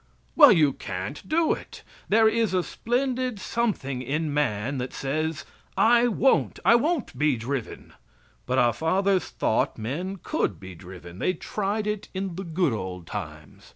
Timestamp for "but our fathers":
8.47-9.25